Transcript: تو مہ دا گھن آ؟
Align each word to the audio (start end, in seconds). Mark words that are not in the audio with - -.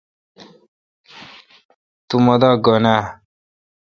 تو 2.07 2.15
مہ 2.25 2.35
دا 2.41 2.51
گھن 2.65 2.85
آ؟ 2.95 2.97